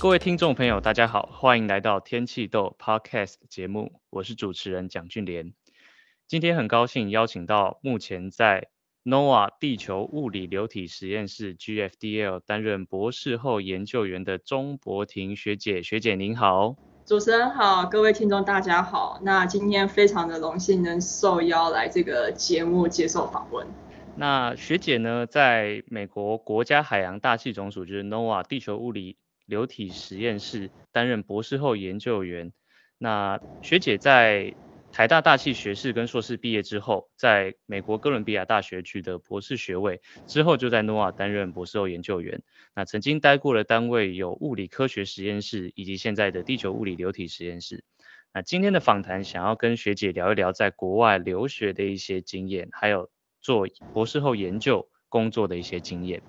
[0.00, 5.52] 各位听众朋友，大家好，欢迎来到天气豆 Podcast 节目，我是主持人蒋俊莲。
[6.26, 8.68] 今天很高兴邀请到目前在
[9.04, 16.76] NOAA 地球物理流体实验室 GFDL 担任博士后研究员的钟博婷学姐，学姐您好。
[17.04, 19.20] 主持人好，各位听众大家好。
[19.22, 23.66] 那今天非常的荣幸能受邀来这个节目接受访问。
[24.16, 29.18] 那学姐呢，在美国国家海洋大气总署就是 NOAA 地球物理
[29.50, 32.52] 流体实验室担任博士后研究员。
[32.96, 34.54] 那学姐在
[34.92, 42.42] 台大大气学士跟硕士毕业之后，在美国哥伦比亚大学取得博士学位，之后就在 NOAA 担任博士后研究员。
[42.74, 47.84] 那曾经待过的单位有物理科学实验室以及现在的地球物理流体实验室。
[48.32, 56.22] 那今天的访谈想要跟学姐聊一聊在国外留学的一些经验，还有做博士后研究工作的一些经验。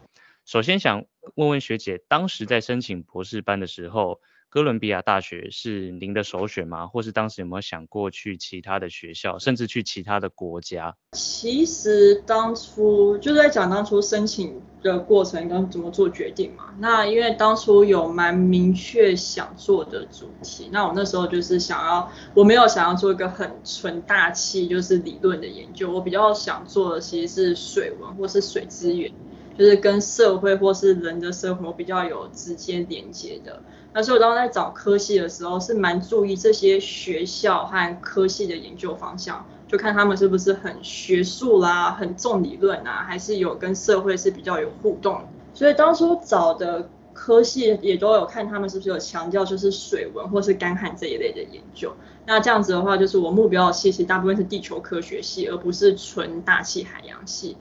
[0.52, 6.88] 首先想问问学姐，当时在申请博士班的时候，哥伦比亚大学是您的首选吗？
[6.88, 10.98] 或是当时有没有想过去其他的学校，甚至去其他的国家？
[11.14, 16.76] 其实当初就在讲当初申请的过程跟怎么做决定嘛。
[16.80, 29.10] 那因为当初有蛮明确想做的主题，那我那时候就是想要，我没有想要做一个很纯大气就是理论的研究，我比较想做的其实是水文或是水资源。
[29.58, 33.62] 就是跟社会或是人的生活比较有直接连接的。
[33.94, 45.22] 那所以我当时在找科系的时候，是蛮注意这些学校和科系的研究方向，就看他们是不是很学术啦，很重理论啊，还是有跟社会是比较有互动。
[45.54, 51.94] 所以当初找的科系也都有看他们是不是有强调就是水文或是干旱这一类的研究。
[52.26, 57.58] 那这样子的话，就是我目标的系其实大部分是地球科学系，而不是纯大气海洋系。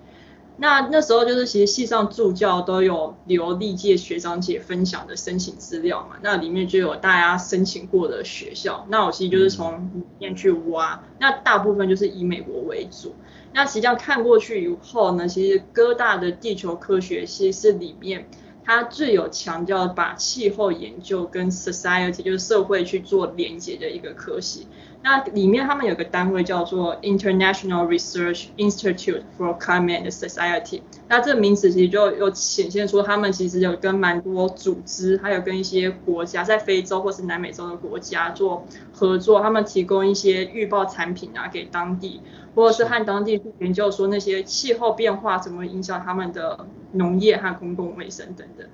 [0.61, 13.15] 那那时候就是其实系上助教都有留历届学长姐分享的申请资料嘛，那里面就有大家申请过的学校，那我其实就是从里面去挖，那大部分就是以美国为主。
[13.54, 18.28] 那实际上看过去以后呢，其实哥大的地球科学系是里面
[18.62, 24.69] 它最有强调把气候研究跟 society 就是社会去做连接的一个科系。
[25.03, 42.21] 那里面他们有个单位叫做 International Research Institute for Climate Society，那这个名词其实就有显现出他们其实有跟蛮多组织，还有跟一些国家在非洲或是南美洲的国家做合作，他们提供一些预报产品啊给当地，
[42.55, 48.69] 或者是和当地研究说那些气候变化怎么影响他们的农业和公共卫生等等，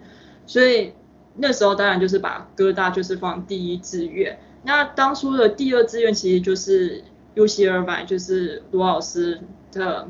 [0.44, 0.93] 所以
[1.37, 4.37] 那时候当然就是把哥大就是放第一志愿。
[4.66, 7.04] 那当初的第二志愿其实就是
[7.37, 9.41] UC Irvine，就是罗老师
[9.71, 10.09] 的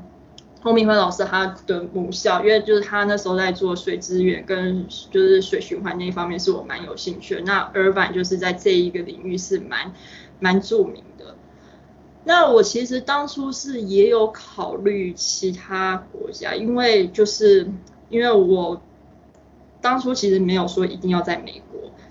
[0.63, 7.43] 洪明辉老师他的母校，因为就是他那时候在做水资源跟就是水循环那一方面是我蛮有兴趣的。
[7.43, 9.93] 那 Irvine 就是在这一个领域是蛮
[10.41, 11.37] 蛮著名的。
[12.25, 17.69] 那我其实当初是也有考虑其他国家，因为就是
[18.09, 18.81] 因为我
[19.83, 21.63] 当初其实没有说一定要在美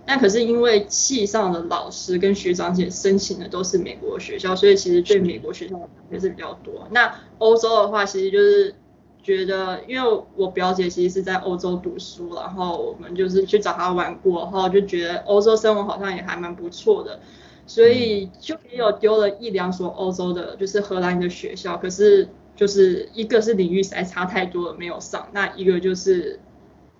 [0.05, 0.07] 国。
[0.07, 6.87] 但可是因为系上的老师跟学长姐申请的都是美国学校，所以其实对美国学校的也是比较多。
[6.91, 8.75] 那欧洲的话，其实就是
[9.23, 17.19] 觉得，因为我表姐其实是在欧洲读书，然后我们就是去找她玩过，然后就觉得欧洲生活好像也还蛮不错的，
[17.65, 21.77] 所以就也有丢了一两所欧洲的，就是荷兰的学校。
[21.77, 26.39] 可是就是一个是领域实在差太多了没有上，那一个就是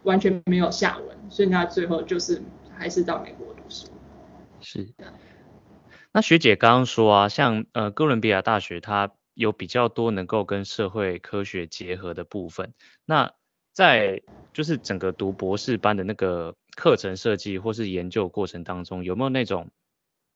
[0.01, 2.41] 完全没有下文，所以那最后就是。
[2.77, 3.87] 还是到美国读书。
[4.61, 4.93] 是。
[6.11, 12.73] 那学姐刚刚说啊，像呃哥伦比亚大学，它有比较多能够跟社会科学结合的部分。
[13.05, 13.33] 那
[13.73, 14.21] 在
[14.53, 19.69] 就是整个读博士班的那个课程设计或是研究过程当中，有没有那种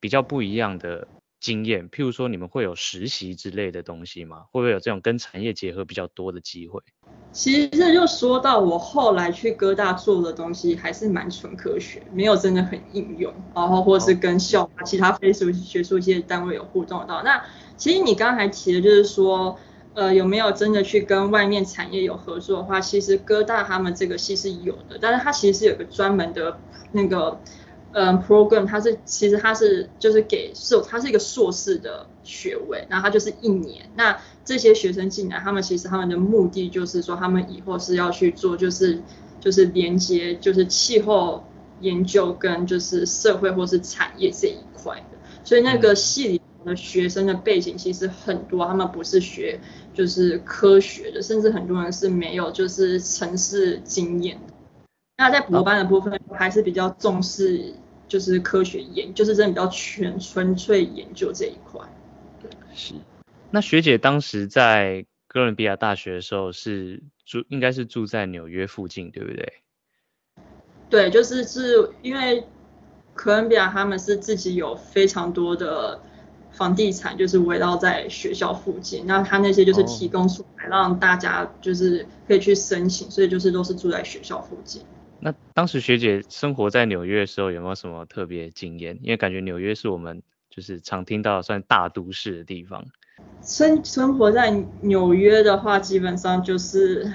[0.02, 1.08] 比较不一样的
[1.40, 1.90] 经验？
[1.90, 4.46] 譬如说，你们会有实习之类的东西吗？
[4.52, 6.82] 会不会有这种跟产业结合比较多的机会？
[7.32, 17.24] 其实这就说到我后来去哥大做的东西还是蛮纯科学，没有真的很应用，然后或是跟校其他非术学术界单位有互动到。
[17.24, 17.44] 那
[17.78, 19.58] 其实你刚才提的就是说，
[19.94, 26.60] 呃，有没有真的去跟外面产业有合作的话，其实哥大他们这个系是有的，但是它其实是有个专门的
[26.92, 27.40] 那个。
[27.92, 33.90] 嗯，program 它是其实它是就是给硕，它是一个硕士的学位，然后它就是一年。
[33.96, 34.16] 那
[34.46, 39.02] 这些学生进来，他们其实他们的目的就是说，他们以后是要去做就是
[39.40, 41.44] 就是连接就是气候
[41.82, 45.18] 研究跟就是社会或是产业这一块的。
[45.44, 49.60] 所以那个系里的学生的背景其实很多，他们不是学
[49.94, 54.54] 就是科学的，甚至很多人是没有就是城市经验的。
[55.18, 57.74] 那在博班的部分，还是比较重视
[58.08, 61.82] 就是科学研，就是真的比较全纯粹研究这一块。
[62.42, 62.96] 对，是。
[63.52, 69.54] 那学姐当时在哥伦比亚大学的时候是住，应该是住在纽约附近，对不对？
[70.90, 72.44] 对，就是是因为
[73.14, 76.02] 哥伦比亚他们是自己有非常多的
[76.52, 84.82] 房地产，就是围绕在学校附近，那他那些就是提供出来让大家就是可以去申请，哦、所以就是都是住在学校附近。
[85.60, 88.98] 当时学姐生活在纽约的时候有没有什么特别经验？
[89.02, 92.86] 因为感觉纽约是我们就是常听到算大都市的地方。
[93.42, 97.12] 生生活在纽约的话，基本上就是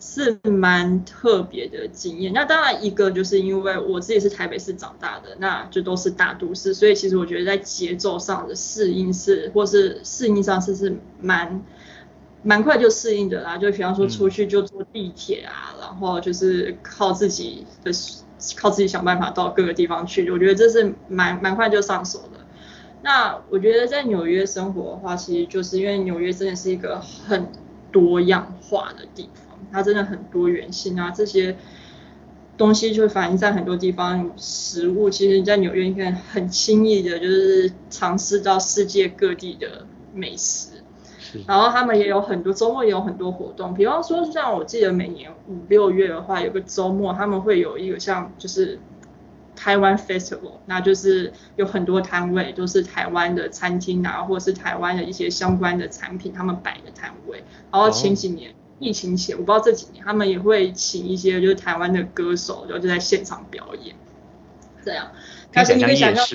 [0.00, 2.32] 是蛮特别的经验。
[2.32, 11.62] 那当然，一个就是因为我自己是台北市长大的，那就都是大都市，所以其实我觉得在节奏上的适应是，或是适应上是是蛮
[12.44, 13.58] 蛮快就适应的啦。
[13.58, 17.90] 就比方说出去就坐地铁啊，嗯、然后就是靠自己的
[18.56, 22.40] 靠自己想办法到各个地方去，我觉得这是蛮蛮快就上手的。
[23.02, 27.48] 那我觉得在纽约生活的话，其实就是因为纽约真的是一个很
[27.90, 31.56] 多样化的地方，它真的很多元性啊，这些
[32.56, 34.32] 东西就反映在很多地方。
[34.36, 40.73] 食物其实，在纽约应该很轻易的，就是尝试到世界各地的美食。
[41.38, 41.44] 是。
[41.46, 48.78] 然后他们也有很多周末也有很多活动，比方说像我记得每年五六月的话，有个周末他们会有一个像就是。
[49.56, 57.42] 台湾 Festival，那就是有很多摊位，都是台湾的餐厅啊，或者是台湾的一些相关的产品，他们摆的摊位。
[57.70, 58.58] 然后前几年、oh.
[58.80, 63.94] 疫情前，我不知道这几年，他们也会请一些就是台湾的歌手，然后就在现场表演。
[64.84, 65.06] 这样，
[65.52, 66.26] 但是你可以想象，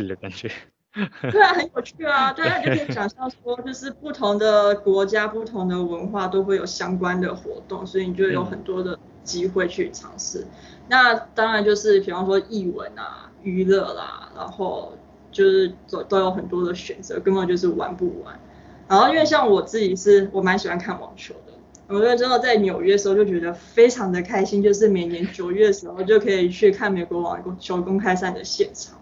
[1.32, 10.48] 对啊，很有趣啊，对啊，就可以想象说，就是不同的国家、不同的文化都会有相关的活动，所以你就有很多的机会去尝试。
[10.88, 14.94] 那当然就是，比方说译文啊、娱乐啦，然后
[15.32, 18.40] 就是都都有很多的选择，根本就是玩不完。
[18.88, 21.54] 然后因为像我自己是，我蛮喜欢看网球的。
[21.88, 28.99] 我觉得真的在纽约的时候就觉得非常的开心，就是每年九月的时候就可以去看美国网球公开赛的现场。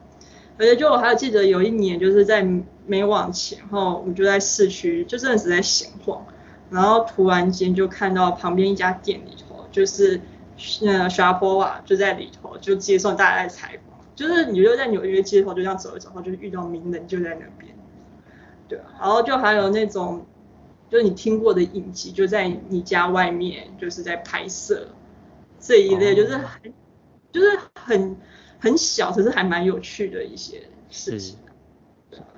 [0.57, 2.47] 而且就我还有记得有一年就是在
[2.85, 6.25] 没往前后，我就在市区就真的是在闲晃，
[6.69, 10.21] 然后突然间就看到旁边一家店里头就是。
[10.81, 13.99] 呃，Sharapova 就在里头，就接受大家的采访。
[14.15, 17.71] 就是你就在纽约街头就这样走一走，然后就是遇到名人就在那边，
[18.67, 18.85] 对啊。
[18.99, 20.25] 然后就还有那种，
[20.89, 24.87] 就是你听过的影集，就在你家外面，就是在拍摄
[25.59, 26.73] 这一类，就是很、oh.
[27.31, 28.17] 就是很
[28.59, 31.37] 很小，可是还蛮有趣的一些事情。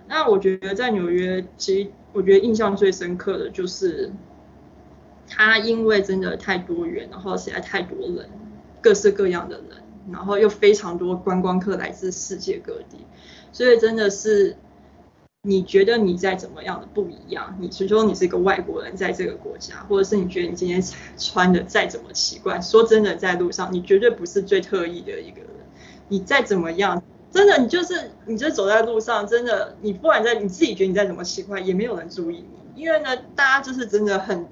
[0.07, 4.11] 那我觉得在纽约，其实我觉得印象最深刻的就是。
[5.31, 8.27] 它因为真的太多元，然后实在太多人，
[8.81, 12.97] 各式各样的人，然后又非常多观光客来自世界各地，
[13.51, 14.57] 所以真的是
[15.43, 20.83] 你觉得你在怎么样的不一样，你是说你是一个外国人在这个国家，或者是你觉得你今天
[21.15, 25.49] 穿的再怎么奇怪，说真的，在路上你绝对不是最特意的一个人，
[26.09, 27.01] 你再怎么样，
[27.31, 32.43] 真的你就是你就走在路上，真的你不管在你自己觉得你再怎么奇怪，也没有人注意
[32.75, 34.45] 你，因为呢，大家就是真的很。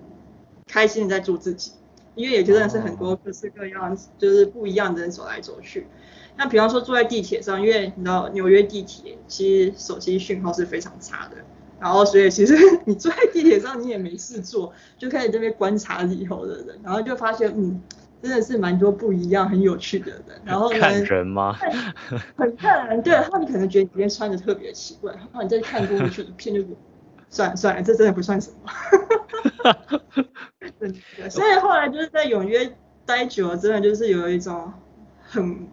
[0.69, 1.71] 开心的在做自己，
[2.13, 5.87] 因为也真的是很多各式各样，就是不一样的人走来走去。
[6.35, 11.37] 那比方说坐在地铁上，因为你知道纽约地铁其实手机讯号是非常差的，
[11.79, 12.53] 然后所以其实
[12.83, 17.81] 你坐在地铁上你也没事做，就开始这边观察里头的人，然后就发现嗯，
[18.21, 20.41] 真的是蛮多不一样、很有趣的人。
[20.43, 21.53] 然后呢，看人吗？
[22.35, 26.63] 很看人，对，然后你可能觉得今天穿的特别奇怪，然后你再看过去一片就
[27.29, 28.69] 算了算了，这真的不算什么。
[30.79, 32.71] 对，所以后来就是在纽约
[33.05, 34.71] 待久了，真的就是有一种
[35.27, 35.67] 很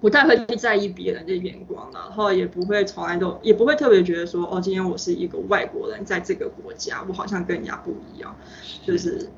[0.00, 8.36] 不太会去在意别人的眼光，然后也不会从来都也不会特别觉得说，哦，今天我是一个外国人，在这个国家，我好像跟人家不一样，
[8.84, 9.28] 就是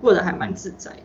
[0.00, 1.02] 过得还蛮自在的。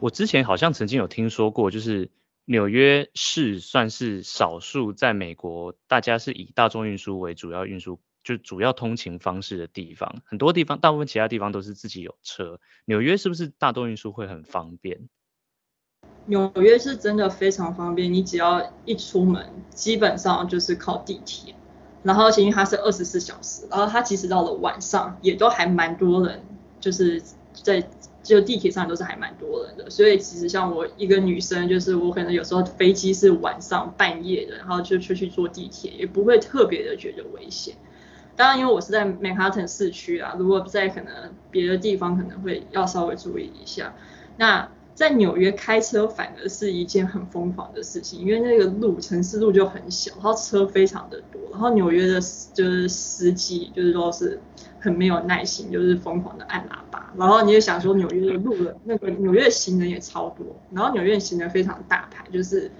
[0.00, 2.10] 我之前好像曾经有听说过，就是
[2.44, 8.00] 纽约市算是少数在美国，大家是以大众运输为主要运输。
[8.24, 12.60] 就主要通勤方式的地方，很多地方，大部分其他地方都是自己有车。
[12.84, 15.08] 纽约是不是大众运输会很方便？
[16.26, 21.54] 纽约是真的非常方便，你只要一出门，基本上就是靠地铁。
[22.02, 26.44] 然后其实它是二十四小时，然后它其实到了晚上也都还蛮多人，
[26.80, 27.22] 就是
[27.54, 27.88] 在
[28.28, 29.88] 就地铁上都是还蛮多人的。
[29.88, 37.74] 所以其实像我一个女生，就是我可能有时候飞机是晚上半夜的，然后就出去坐地铁，也不会特别的觉得危险。
[38.36, 41.12] 当然，因为我是在曼哈顿市区啊，如果在可能
[41.50, 43.94] 别的地方可能会要稍微注意一下。
[44.36, 52.20] 那在纽约开车反而是一件很疯狂的事情，因为那个路城市路就很小，然后车非常的多，然后纽约的
[52.52, 54.40] 就是司机就是说是
[54.80, 62.70] 很没有耐心，就是疯狂的按喇叭，然后你也想说纽约的路的那个纽约行人也超多，然后纽约行人非常大牌，就是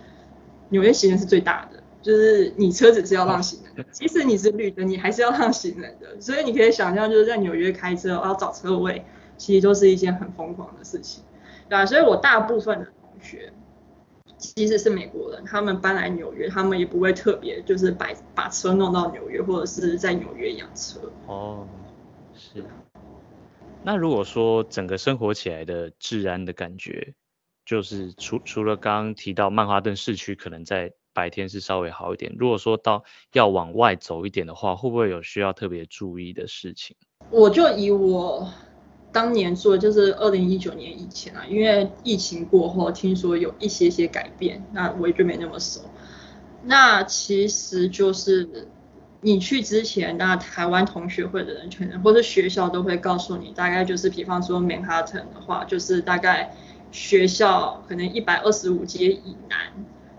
[0.69, 9.05] 纽约行人是最大的，就是你车子是要让行人的，即使你是绿灯，你还是要让行人的，所以你可以想象就是在纽约开车要找车位，
[9.37, 11.25] 其实都是一件很疯狂的事情。
[11.69, 13.53] 对啊，所以我大部分的同学
[14.39, 21.01] 其实是美国人，他们搬来纽约，他们也不会特别就是把把车弄到纽约，或者是在纽约养车。
[21.27, 21.67] 哦，
[22.39, 22.65] 是。
[23.83, 27.15] 那如果说整个生活起来的治安的感觉，
[27.67, 36.97] 就是除除了刚刚提到曼哈顿市区可能在白天是稍微好一点，如果说到要往外走一点的话，会不会有需要特别注意的事情？
[37.31, 38.49] 我就以我。
[39.11, 45.81] 当年做就是二零一九年以前啊，因为疫情过后，听说有一些些改变，那我也就没那么熟。
[46.63, 48.69] 那其实就是
[49.21, 56.55] 你去之前，那台湾同学会的人可能或者学校都会告诉你，大概就是比方说曼哈顿的话，就是大概
[56.91, 59.59] 学校可能一百二十五街以南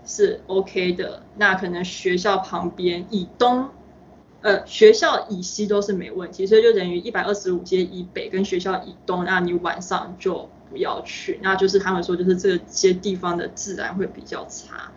[0.04, 3.70] 是 OK 的，那可能学校旁边以东。
[4.42, 11.38] 呃，学校以西都是没问题，所以就等于一百二十五街以北跟学校以东，那你晚上就不要去。
[11.42, 14.90] 那就是他们说，就是这些地方的治安会比较差。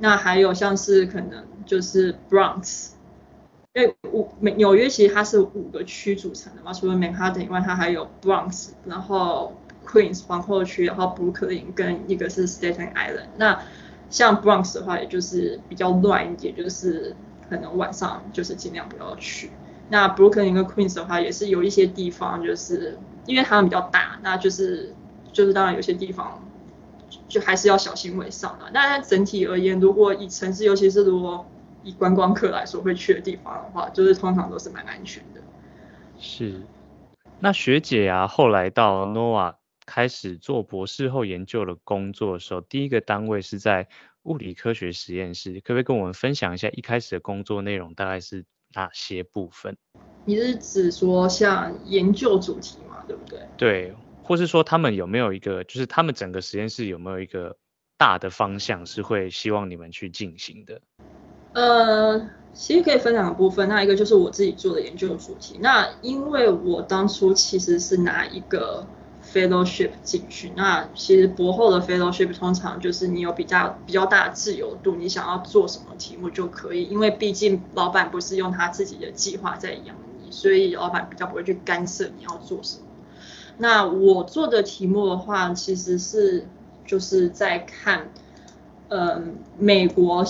[0.00, 2.90] 那还有像是可能就是 Bronx，
[3.78, 9.52] 因为五美纽约其实它是五个区组成的嘛，除了曼哈顿以外，它还有 Bronx，然后
[9.86, 13.28] Queens 皇后区，然后 Brooklyn 跟一个是 Staten Island。
[13.36, 13.62] 那
[14.10, 17.14] 像 Bronx 的话，也就是比较乱一点，就是。
[17.50, 19.50] 可能晚上就是尽量不要去。
[19.88, 24.94] 那 Brooklyn 跟 Queens 的话，也是有一些地方，就是因为他们比较大，那就是
[25.32, 26.46] 就是当然有些地方
[27.26, 28.66] 就还是要小心为上的。
[28.70, 31.46] 但是整体而言，如果以城市，尤其是如果
[31.88, 35.40] 以观光客来说会去的地方的话，就是通常都是蛮安全的。
[36.18, 36.60] 是。
[37.40, 39.54] 那学姐啊，后来到 Nova
[39.86, 43.88] 开始做博士后研究的工作的时候，第一个单位是在。
[44.24, 49.74] 物理科学实验室，可不可以跟我们分享一下一开始的工作内容大概是哪些部分？
[50.26, 53.40] 你是指说像研究主题嘛，对不对？
[53.56, 57.56] 对，或是说他们有没有一个，就是他们整个实验室有没有一个
[57.96, 60.82] 大的方向是会希望你们去进行的？
[61.58, 68.86] 呃，其实可以分两个部分，那一个就是我自己做的研究主题，那因为我当初其实是拿一个。
[69.30, 82.84] Fellowship 进去，那其实博后的 Fellowship 通常就是你有比较比较大的自由度，你想要做什么题目就可以，因为毕竟老板不是用他自己的计划在养你，所以老板比较不会去干涉你要做什么。
[83.58, 86.46] 那我做的题目的话，其实是
[86.86, 88.08] 就是在看，
[88.88, 90.24] 嗯，美国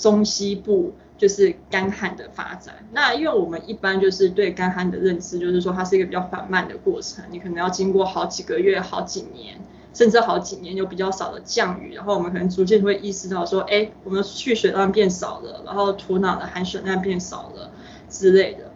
[0.00, 0.94] 中西部。
[1.18, 9.58] 就是干旱的发展，那因为我们一般就是对干旱的认知，就是说它是一个比较缓慢的过程，你可能要经过好几个月、好几年，
[9.92, 17.72] 甚至好几年有比较少的降雨，然后我们可能逐渐会意识到说，哎，我们的蓄水量变少了，然后土壤的含水量变少了
[18.08, 18.67] 之类的。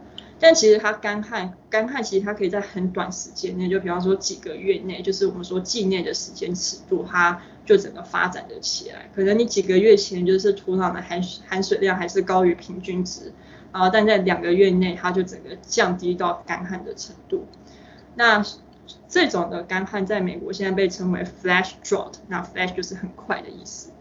[0.43, 9.09] 但其实它干旱，干旱其实它可以在很短时间内，就比方说几个月内，就是我们说季内的时间尺度，它就整个发展的起来。
[9.15, 13.33] 可能你几个月前就是土壤的含含水量还是高于平均值，
[13.73, 17.47] 然后但在两个月内它就整个降低到干旱的程度。
[18.17, 18.45] 那
[19.09, 23.93] 这种的干旱在美国现在被称为 flash drought，那 flash 就是很快的意思。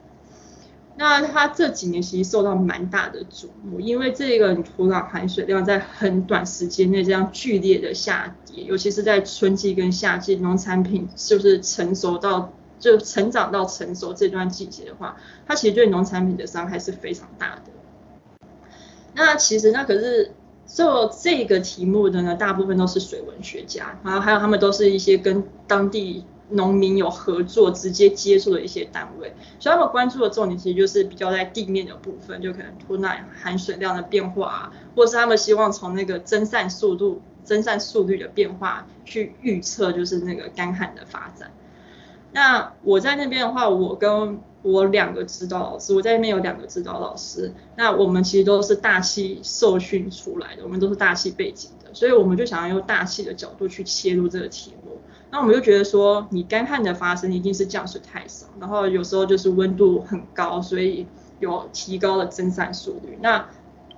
[1.01, 15.17] 那它这几年其实受到蛮大的瞩目，因为这个土壤含水量在很短时间内这样剧烈的下跌，尤其是在春季跟夏季农产品就是成熟到就成长到成熟这段季节的话，
[15.47, 18.39] 它其实对农产品的伤害是非常大的。
[19.15, 20.35] 那其实那可是
[20.67, 26.23] 做这个题目的呢，大部分都是水文学家，然后还有他们都是一些跟当地。
[26.51, 41.51] 农民有合作、直接接触的一些单位，所以他们关注的重点其实就是比较在地面的部分，就可能土壤含水量的变化啊，或是他们希望从那个蒸散速度、蒸散速率的变化去预测，就是那个干旱的发展。
[42.33, 55.01] 那我在那边的话，我跟我两个指导老师，我在那边有两个指导老师，那我们其实都是大气受训出来的，我们都是大气背景的，所以我们就想要用大气的角度去切入这个题目。
[55.31, 61.07] 那我们就觉得说，你干旱的发生一定是降水太少，然后有时候就是温度很高，所以
[61.39, 63.17] 有提高了蒸散速率。
[63.21, 63.47] 那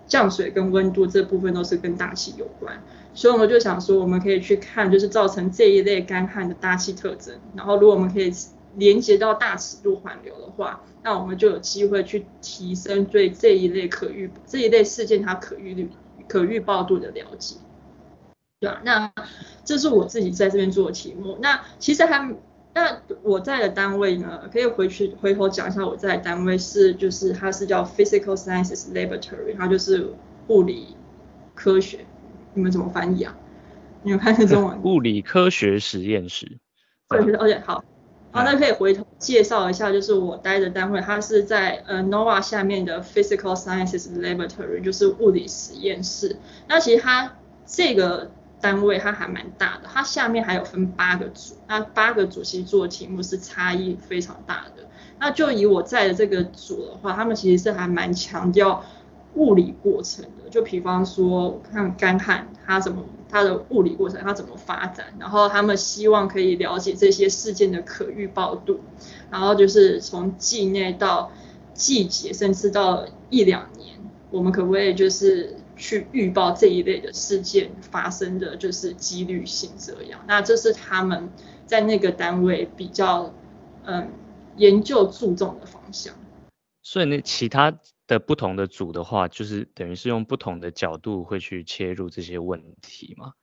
[0.06, 8.32] 降水跟温度这部分都是跟大气有关，所以我们就想说，我们可以去看就是造成这一类干旱的大气特征，然后如果我们可以
[8.76, 15.90] 连接到大尺度环流的话，那我们就有机会去提升对这一类可预这一类事件它可预率
[16.28, 17.56] 可预报度的了解。
[18.60, 19.12] 对啊，那
[19.64, 21.38] 这是我自己在这边做的题目。
[21.42, 22.36] 那其实还。
[22.76, 30.12] 那我在的单位呢，可以回去回头讲一下，我在的单位是就是它是叫 Physical Sciences Laboratory，它就是
[30.48, 30.98] 物理
[31.54, 32.00] 科学，
[32.56, 33.38] 你们怎么翻译啊？
[34.02, 34.82] 你们看这中文？
[34.82, 36.58] 物理科学实验室。
[37.10, 37.84] 对，OK，好，
[38.32, 46.38] 好，那可以回头介绍一下，就是我待的单位，它是在呃 NOVA 下面的 Physical Sciences Laboratory，就是物理实验室。
[46.68, 47.36] 那其实它
[47.68, 48.32] 这个。
[48.64, 54.88] 单位它还蛮大的，它下面还有分八个组，那八个组其实做的题目是差异非常大的。
[55.20, 58.82] 那就以我在的这个组的话，他们其实是还蛮强调
[59.36, 68.80] 物理过程的，就比方说看干旱它怎么它的物理过程它怎么发展，然后他们希望可以了解这些事件的可预报度，
[69.30, 71.34] 然后就是从季内到
[71.74, 73.98] 季节，甚至到一两年，
[74.32, 75.58] 我们可不可以就是。
[75.76, 81.30] 去预报这一类的事件发生的就是几率性这样，那这是他们
[81.66, 83.34] 在那个单位比较
[83.84, 84.12] 嗯
[84.56, 86.14] 研究注重的方向。
[86.84, 87.74] 所以那其他
[88.06, 93.34] 的不同的组的话，就是等于是用不同的角度会去切入这些问题吗？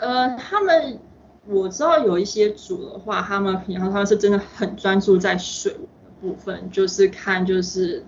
[0.00, 1.00] 呃，他们
[1.44, 8.02] 我知道有一些组的话，他们平常他们是真的很专注在水文的部分，就是看就是。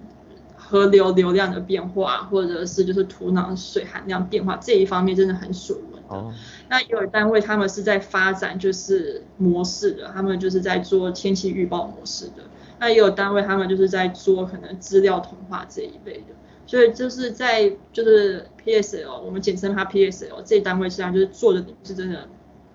[0.70, 5.98] 河流流量的变化，或者是就是土壤水含量变化这一方面真的很水文的。
[6.06, 6.32] Oh.
[6.68, 12.44] 那也有单位他们是在发展就是模式的，他们就是在做天气预报模式的。
[12.78, 16.34] 那也有单位他们就是在做可能资料同化这一类的。
[16.66, 22.28] 所以就是在就是 PSL，我们简称它 PSL 这单位实际上就是做的是真的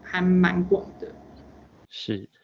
[0.03, 1.07] 还蛮广的。
[1.87, 2.34] 是是。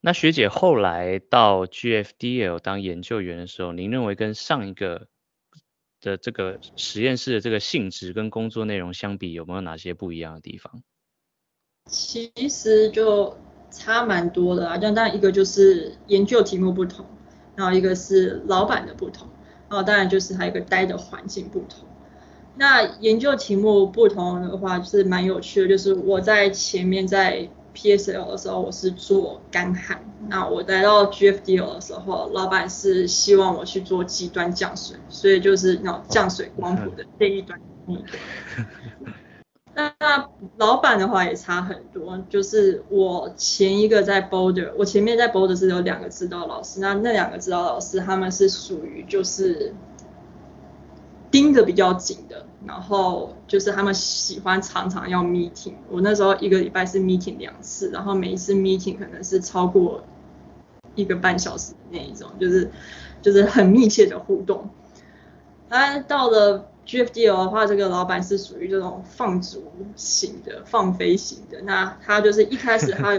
[0.00, 5.08] 那学姐后来到 GFDL 当研究员的时候，您认为跟上一个
[6.00, 10.82] 的这个实验室的这个性质跟工作内容相比，有没有哪些不一样的地方？
[11.86, 13.36] 其实就
[13.72, 17.04] 差蛮多的啊，就当然一个就是研究题目不同，
[17.56, 19.28] 然后一个是老板的不同，
[19.68, 21.88] 然后当然就是还有一个待的环境不同。
[22.54, 27.50] 那研究题目不同的话，是蛮有趣的，就是我在前面在。
[27.78, 37.60] PSL 的时候我是做干旱，那我来到 GFDL 的时候，老板是希望我去做极端降水，所以就是那种降水光谱的这一端。
[39.74, 49.72] 那那老板的话也差很多，就是我前一个在 Boulder，我前面在 Boulder 是有两个指导老师，那那两个指导老师他们是属于就是
[51.30, 52.44] 盯着比较紧的。
[52.66, 60.02] 然后就是他们喜欢常常要 meeting，我那时候一个礼拜是 meeting 两次，然后每一次 meeting 可能是超过
[60.96, 62.68] 一个半小时的那一种，就是
[63.22, 64.68] 就是很密切的互动。
[65.68, 69.62] 那到了 GFDL 的话，这个老板是属于这种放逐
[69.94, 71.60] 型的、放飞型的。
[71.62, 73.14] 那他就是一开始他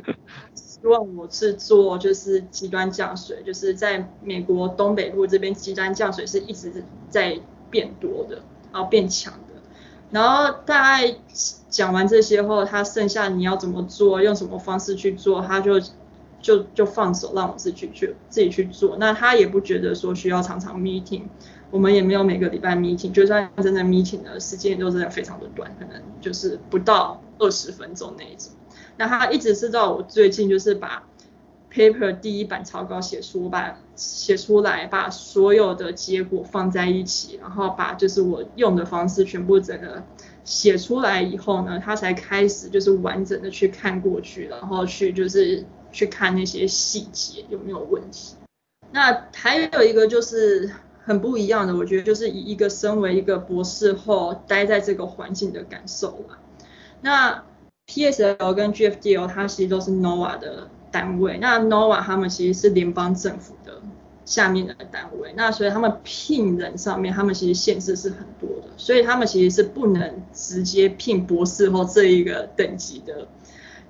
[0.54, 8.41] 希望我是做就是极端降水，就是在美国东北部这边极端降水是一直在变多的。
[8.71, 9.55] 然后变强的，
[10.12, 11.15] 然后大概
[11.71, 15.82] 讲完这些后，他剩下你要怎么做，用什么方式去做，他就
[16.39, 18.97] 就就放手让我自己去自己去做。
[18.99, 21.23] 那他也不觉得说需要常常 meeting，
[21.71, 28.51] 我们也没有每个礼拜 meeting，就算真的 meeting 的时间都真的非常的短，可能就是不到二十分钟那一种。
[28.97, 31.01] 那他一直是到我最近就是把。
[31.71, 40.03] Paper 第一版草稿写出，把写出来，把所有的结果放在一起，然后把就是我用的方式全部整个
[40.43, 48.36] 写出来以后呢，他才开始就是完整的去看过去，然后去就是去看那些细节有没有问题。
[48.91, 50.71] 那还有一个就是
[51.03, 56.39] 很不一样的，我觉得就是以一个身为一个博士后待在这个环境的感受吧。
[57.01, 57.43] 那
[57.86, 60.67] PSL 跟 GFDL 它其实都是 NOAA 的。
[60.91, 63.82] 单位，那 NOVA 他们其实是联邦政府的
[64.25, 73.28] 下面的单位，那所以他们聘人上面，他们其实限制是很多的，所以他们其实是不能直接聘博士后这一个等级的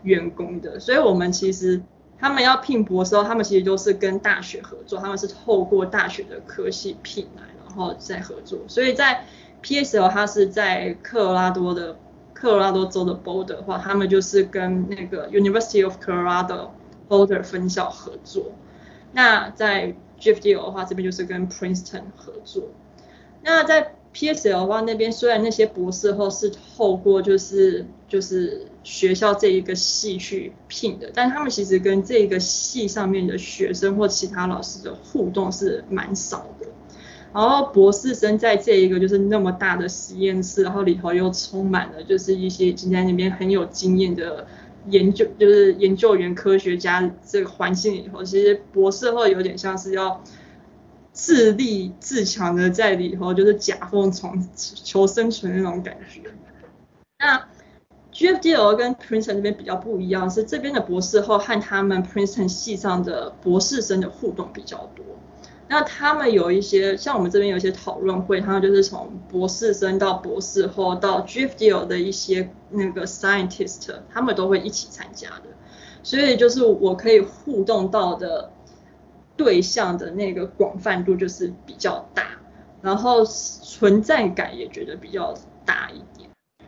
[0.03, 1.81] 员工的，所以我们其实
[2.17, 9.25] 他们要聘博士后，他们其实都是跟大学合作，他们是透过大学的科系聘来，然后再合作，所以在
[9.61, 11.97] PSL 它是在科罗拉多的
[12.33, 16.69] 科罗拉多州的 Boulder 的话，他们就是跟那个 University of Colorado
[17.09, 18.51] older 分校合作，
[19.11, 22.69] 那在 GFDL 的话，这边就是跟 Princeton 合作。
[23.41, 36.67] 那在 PSL 的话，那边虽然那些博士后是透过就是就是学校这一个系去聘的，但他们其实跟这个系上面的学生或其他老师的互动是蛮少的。
[37.31, 44.47] 然后博士生在这一个就是那么大的实验室，然后里头又充满了就是一些已经在那边很有经验的
[44.87, 50.23] 研究，就是研究员、科学家这个环境里头，其实博士后有点像是要。
[51.11, 56.21] 自立自强的在里头，就是夹缝中求生存那种感觉。
[57.17, 57.45] 那
[58.13, 65.03] GFDL 跟 Princeton 这边比较不一样，是这边的博士后和他们 Princeton 系上的博士生的互动比较多。
[65.69, 75.43] 那他们有一些，像我们这边有一些讨论会，他们就是从博士生到博士后到 GFDL 的一些那个 scientist，他们都会一起参加的。
[76.03, 78.51] 所以就是我可以互动到的。
[79.37, 82.37] 对象的那个广泛度就是比较大，
[82.81, 86.18] 然后存在感也觉得比较大一点。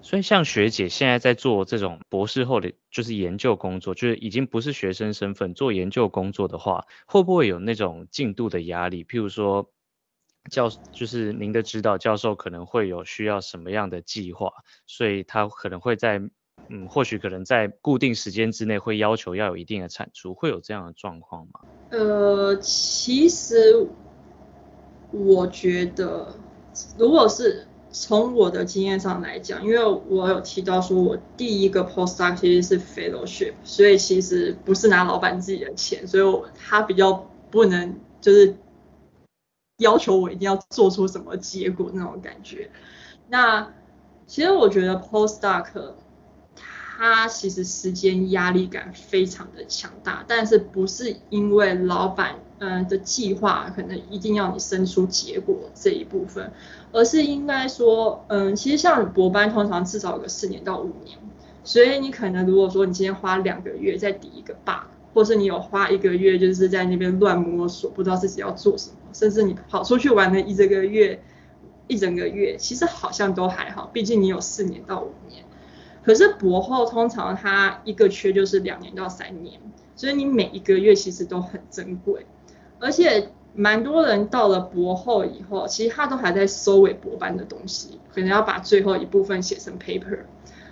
[0.01, 9.03] 所以像学姐现在在做这种博士后的，就是研究工作，就是已经不是学生身份做研究工作的话，会不会有那种进度的压力？
[9.03, 9.71] 譬如说
[10.49, 14.51] 教，就是您的指导教授可能会有需要什么样的计划，
[14.87, 16.21] 所以他可能会在。
[16.69, 21.59] 嗯，或许可能在固定时间之内会要求要有一定的产出，会有这样的状况吗？
[21.89, 23.89] 呃，其实
[25.11, 26.33] 我觉得，
[26.97, 38.55] 如果是从我的经验上来讲，因为我有提到说我第一个 postdoc 其实是 fellowship，所以其实不是拿老板自己的钱，所以我他比较不能就是
[39.77, 42.71] 要求我一定要做出什么结果那种感觉。
[43.29, 43.73] 那
[44.25, 45.93] 其实我觉得 postdoc。
[47.03, 56.51] 他其实时间压力感非常的强大，但是不是因为老板嗯的计划可能一定要你生出结果这一部分，
[56.91, 61.17] 而是应该说嗯，其实像博班通常至少有个四年到五年，
[61.63, 71.19] 所以你可能如果说你今天花两个月在抵一个 bug，或是你有花一个月就是在那边乱摸索，不知道自己要做什么，甚至你跑出去玩了一整个月，
[71.87, 75.43] 一整个月，其实好像都还好，毕竟你有四年到五年。
[76.03, 79.59] 可是博后通常他一个缺就是两年到三年，
[79.95, 82.25] 所以你每一个月其实都很珍贵，
[82.81, 90.19] 而且蛮多人到了博后以后，其实他都还在收尾博班的东西，可能要把最后一部分写成 paper。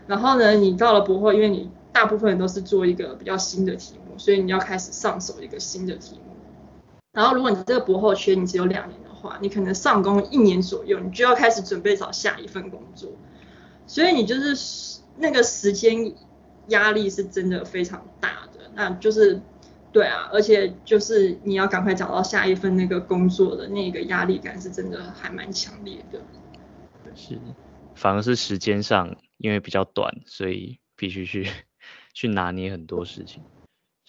[0.08, 6.34] 然后呢，你到了博后，因为你大部分都是做一个比较新的题目，所以你要开始上手一个新的题目。
[7.14, 13.10] 然后如果你这个博后缺你只有两年的话，你可能上工一年左右，你就要开始准备找下一份工作，
[13.88, 14.98] 所以你就是。
[15.22, 16.14] 那个时间
[16.70, 19.42] 压力是真的非常大的，那就是
[19.92, 26.20] 对啊，而且就是你要赶快找到下一份那个工作的那个压力感是真的还蛮强烈的。
[27.16, 27.40] 是，
[27.96, 31.48] 反而是时间上因为比较短，所以必须去
[32.14, 33.42] 去拿捏很多事情。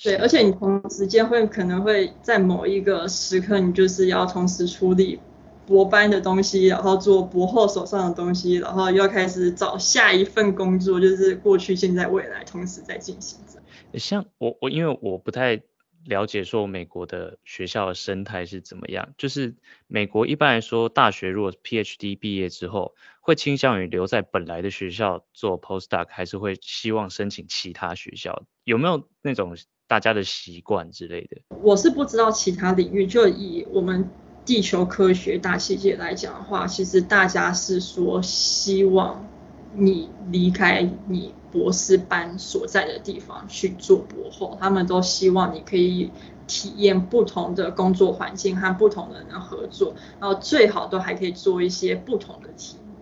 [0.02, 5.20] 对，而且你同时间会可能会在某一个时刻，你就是要同时处理。
[5.66, 13.60] 博班的东西，然后做博后手上的东西，然后又要开始找下一份工作，就是过去、现在、未来同时在进行着。
[13.96, 15.62] 像我我因为我不太
[16.04, 19.54] 了解说美国的学校的生态是怎么样，就是
[19.86, 28.44] 美国一般来说大学如果 PhD 毕业之后，会倾向于留在本来的学校做 postdoc，还是会希望申请其他学校？
[28.64, 31.42] 有没有那种大家的习惯之类的？
[31.62, 34.08] 我是不知道其他领域，就以我们。
[34.42, 39.24] 地球科学大气界来讲的话，其实大家是说希望
[39.72, 46.10] 你离开你博士班所在的地方去做博后，他们都希望你可以
[46.46, 52.94] 体验不同的工作环境和不同的人合作，然后最好都还可以做一些不同的题目。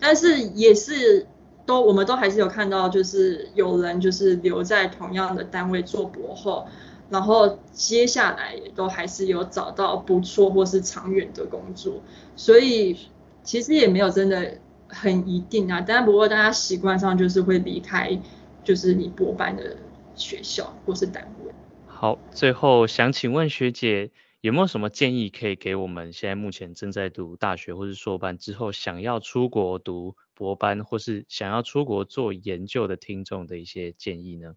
[0.00, 1.26] 但是也是
[1.66, 6.66] 都我们都还是有看到，就是有人就是留在同样的单位做博后。
[7.10, 12.02] 然后接下来也都还是有找到不错或是长远的工作，
[12.36, 12.98] 所以
[13.42, 15.84] 其实也没有真的很一定啊。
[15.86, 18.18] 但不过大家习惯上就是会离开，
[18.64, 19.76] 就是你博班的
[20.14, 21.52] 学校或是单位。
[21.86, 34.54] 好，最后想请问学姐有没有什么建议可以给我们现在目前正在读大学或是硕班之后想要出国读博班或是想要出国做研究的听众的一些建议呢？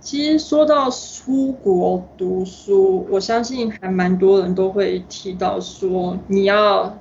[0.00, 6.98] 其实说到出国读书，我相信还蛮多人都会提到说，你要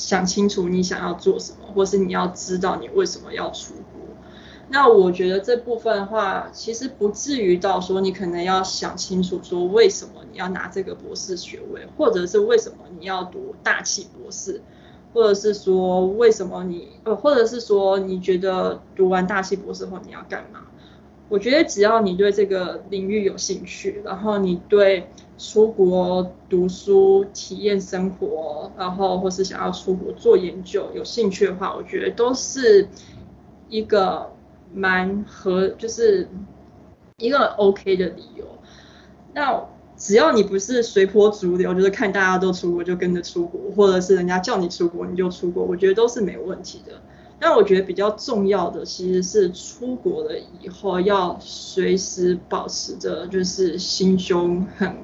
[0.00, 4.00] 想清楚你想要做什么，或是你要知道你为什么要出国。
[4.68, 14.62] 那我觉得这部分的话，其实不至于到说你可能要想清楚说为什么你要拿这个博士学位，或者是为什么你要读大气博士。
[15.12, 20.60] 或者是说为什么你呃，或者是说你觉得读完大气博士后你要干嘛？
[21.30, 25.06] 我觉得只要你对这个领域有兴趣，然后你对
[25.38, 32.88] 出国读书、体验生活，然后或是想要出国做研究有兴趣的话，我觉得都是
[33.68, 34.32] 一个
[34.74, 36.28] 蛮合，就是
[37.18, 38.44] 一个 OK 的理由。
[39.32, 39.64] 那
[39.96, 47.00] 只要你不是随波逐流，就是看大家都出国就跟着出国，或者是人家叫你出国你就出国，我觉得都是没有问题的。
[47.42, 54.98] 但我觉得比较重要的其实是出国了以后要随时保持着就是心胸很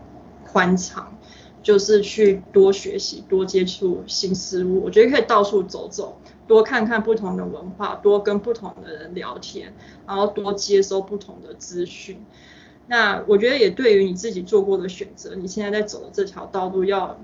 [0.44, 1.16] 宽敞，
[1.62, 4.82] 就是去多学习、多接触新事物。
[4.84, 9.74] 我觉得可以到处走走，多看看不同的文化，多跟不同的人聊天，
[10.06, 12.22] 然后多接收不同的资讯。
[12.86, 17.18] 那我觉得也对于你自己做过的选择，你现在在走的这条道路要。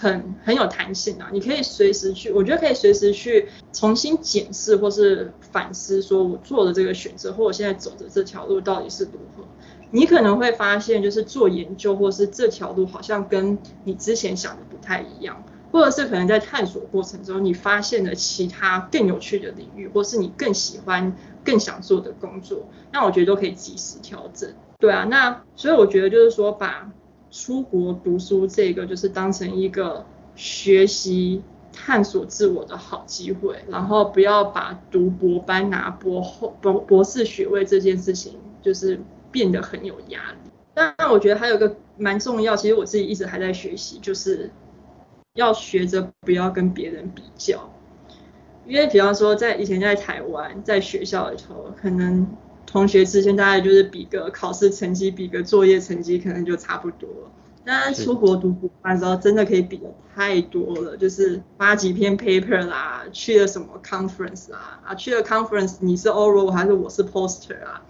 [0.00, 9.44] 很很有弹性啊，你可以随时去，我觉得可以随时去重新检视或是反思，说我做的这个选择或我现在走的这条路到底是如何。
[9.90, 24.50] 你可能会发现，就是做研究或是这条路好像跟你之前想的不太一样，或者是可能在探索过程中你发现了其他更有趣的领域，或是你更喜欢、更想做的工作，那我觉得都可以及时调整。
[24.78, 26.90] 对啊，那所以我觉得就是说把。
[27.30, 40.50] 出国读书这个就是当成一个学习、探索自我的好机会，然后不要把读博班拿博后博博士学位这件事情就是变得很有压力。
[40.74, 44.50] 但我觉得还有个蛮重要，其实我自己一直还在学习，就是
[45.34, 47.70] 要学着不要跟别人比较，
[48.66, 52.26] 因为比方说在以前在台湾在学校里头可能。
[52.70, 57.30] 同学之间大概就是比个考试成绩，比个作业成绩，可能就差不多了。
[57.64, 67.82] 但出国读博班的时候，真的可以比的太多了，就是发几篇 paper 啦，去了什么 conference 啦，啊，去了 conference 你是 oral 还是我是 poster 啊，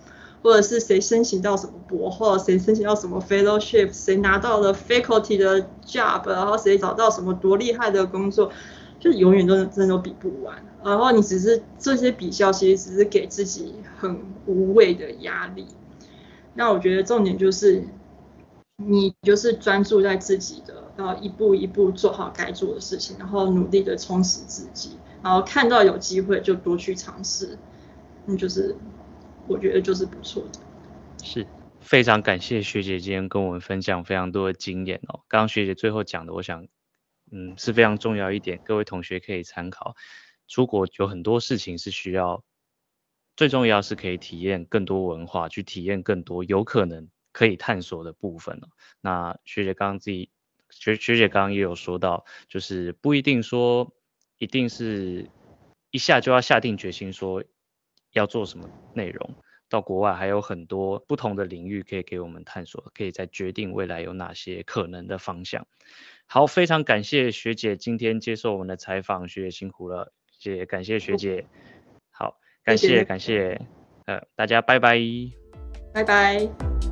[0.43, 8.51] 或者是谁申请到什么博后，谁申请到什么 fellowship，谁拿到了 faculty 的 job，然后谁找到什么多厉害的工作。
[9.01, 15.67] 就永远都真的都比不完，然后你只是这些比较，其实只是给自己很无谓的压力。
[16.53, 17.83] 那我觉得重点就是，
[18.77, 27.57] 你就是专注在自己的，然后一步一步做好该做的事情，然后努力的充实自己，然后看到有机会就多去尝试，
[28.27, 28.77] 那就是
[29.49, 30.61] 我觉得就是不错的。
[31.23, 31.47] 是
[31.81, 35.21] 非常感谢学姐今天跟我们分享非常多的经验哦。
[35.27, 36.67] 刚刚学姐最后讲的，我想。
[37.31, 39.97] 嗯，是非常重要一点，各位同学可以参考。
[40.49, 42.43] 出国有很多事情是需要，
[43.37, 48.61] 最重要是可以体验更多文化，去体验更多有可能可以探索的部分。
[49.01, 50.31] 那学姐刚刚自己，
[50.71, 53.95] 学学姐刚刚也有说到，就是不一定说
[54.39, 55.31] 一定是
[55.93, 57.45] 一下就要下定决心说
[58.13, 59.37] 要做什么内容。
[59.69, 65.65] 到国外还有很多不同的领域可以给我们探索，可以再决定未来有哪些可能的方向。
[66.33, 71.45] 好，非常感谢学姐今天接受我们的采访，学姐辛苦了，谢谢，感谢学姐。
[72.09, 73.61] 好，感谢，感谢，
[74.07, 74.97] 呃，大家拜拜，
[75.93, 76.90] 拜拜。